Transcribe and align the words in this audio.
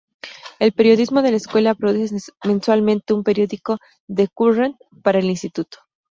El 0.57 0.71
periodismo 0.71 1.21
de 1.21 1.29
la 1.29 1.37
escuela 1.37 1.75
produce 1.75 2.17
mensualmente 2.43 3.13
un 3.13 3.23
periódico, 3.23 3.77
"The 4.11 4.29
Current", 4.33 4.75
para 5.03 5.19
el 5.19 5.25
instituto. 5.29 5.77